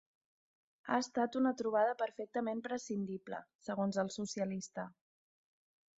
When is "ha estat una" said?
0.93-1.51